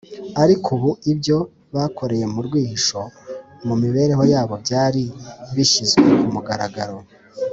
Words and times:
ariko 0.43 0.67
ubu 0.77 0.91
ibyo 1.11 1.37
bakoreye 1.75 2.25
mu 2.33 2.39
rwihisho 2.45 3.01
mu 3.67 3.75
mibereho 3.81 4.23
yabo 4.33 4.53
byari 4.63 5.03
bishyizwe 5.55 6.07
ku 6.21 6.27
mugaragaro 6.35 6.97